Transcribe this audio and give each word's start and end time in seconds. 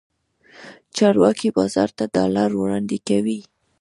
چارواکي 0.95 1.49
بازار 1.57 1.89
ته 1.97 2.03
ډالر 2.15 2.49
وړاندې 2.55 2.97
کوي. 3.07 3.39